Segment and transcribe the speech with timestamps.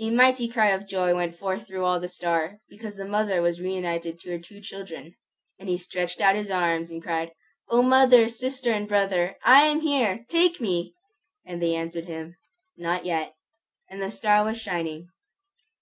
[0.00, 3.60] A mighty cry of joy went forth through all the star, because the mother was
[3.60, 5.14] reunited to her two children.
[5.58, 7.32] And he stretched out his arms and cried,
[7.68, 10.24] "O mother, sister, and brother, I am here!
[10.30, 10.94] Take me!"
[11.44, 12.38] And they answered him,
[12.78, 13.34] "Not yet."
[13.90, 15.10] And the star was shining.